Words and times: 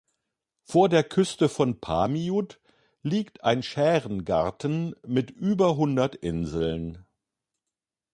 Vor 0.63 0.89
der 0.89 1.03
Küste 1.03 1.47
von 1.47 1.79
Paamiut 1.79 2.59
liegt 3.03 3.43
ein 3.43 3.61
Schärengarten 3.61 4.95
mit 5.05 5.29
über 5.29 5.77
Hundert 5.77 6.15
Inseln. 6.15 7.05